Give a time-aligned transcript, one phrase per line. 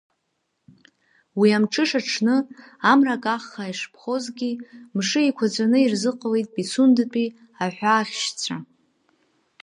[1.39, 2.35] Уи амҽыша мшы,
[2.91, 4.51] амра каххаа ишыԥхозгьы,
[4.95, 7.27] мшы еиқәаҵәаны ирзыҟалеит Пицундатәи
[7.63, 8.57] аҳәаахьшьцәа.